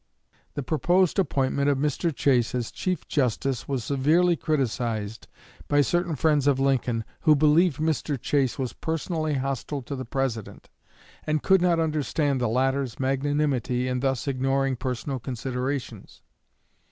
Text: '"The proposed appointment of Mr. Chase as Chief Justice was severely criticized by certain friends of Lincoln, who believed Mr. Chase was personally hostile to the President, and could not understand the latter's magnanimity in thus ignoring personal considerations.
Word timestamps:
'"The 0.55 0.63
proposed 0.63 1.19
appointment 1.19 1.69
of 1.69 1.77
Mr. 1.77 2.11
Chase 2.11 2.55
as 2.55 2.71
Chief 2.71 3.07
Justice 3.07 3.67
was 3.67 3.83
severely 3.83 4.35
criticized 4.35 5.27
by 5.67 5.81
certain 5.81 6.15
friends 6.15 6.47
of 6.47 6.59
Lincoln, 6.59 7.05
who 7.19 7.35
believed 7.35 7.77
Mr. 7.77 8.19
Chase 8.19 8.57
was 8.57 8.73
personally 8.73 9.35
hostile 9.35 9.83
to 9.83 9.95
the 9.95 10.03
President, 10.03 10.71
and 11.27 11.43
could 11.43 11.61
not 11.61 11.79
understand 11.79 12.41
the 12.41 12.49
latter's 12.49 12.99
magnanimity 12.99 13.87
in 13.87 13.99
thus 13.99 14.27
ignoring 14.27 14.75
personal 14.75 15.19
considerations. 15.19 16.23